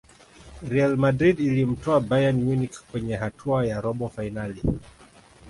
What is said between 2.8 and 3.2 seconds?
kwenye